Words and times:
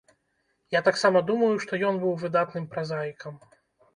Я 0.75 0.79
таксама 0.87 1.21
думаю, 1.27 1.51
што 1.67 1.79
ён 1.89 2.01
быў 2.05 2.15
выдатным 2.23 2.65
празаікам. 2.75 3.33